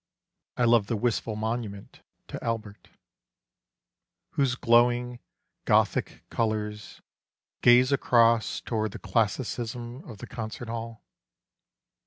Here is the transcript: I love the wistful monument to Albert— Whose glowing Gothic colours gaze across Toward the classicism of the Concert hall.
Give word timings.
I 0.57 0.63
love 0.65 0.87
the 0.87 0.97
wistful 0.97 1.35
monument 1.35 1.99
to 2.29 2.43
Albert— 2.43 2.87
Whose 4.31 4.55
glowing 4.55 5.19
Gothic 5.65 6.23
colours 6.31 7.01
gaze 7.61 7.91
across 7.91 8.61
Toward 8.61 8.93
the 8.93 8.97
classicism 8.97 10.03
of 10.09 10.17
the 10.17 10.25
Concert 10.25 10.69
hall. 10.69 11.03